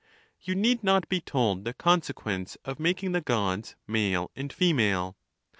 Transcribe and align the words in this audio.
You 0.41 0.55
need 0.55 0.83
not 0.83 1.07
be 1.09 1.21
told 1.21 1.63
the 1.63 1.75
consequence 1.75 2.57
of 2.65 2.79
making 2.79 3.11
the 3.11 3.21
Gods 3.21 3.75
male 3.85 4.31
and 4.35 4.51
female. 4.51 5.15